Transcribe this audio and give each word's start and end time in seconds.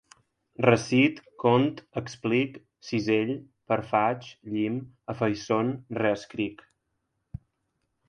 Recit, 0.65 1.19
cont, 1.43 1.67
explic, 2.01 2.57
cisell, 2.89 3.35
perfaig, 3.75 4.33
llim, 4.55 4.83
afaiçon, 5.17 5.73
reescric. 6.03 6.69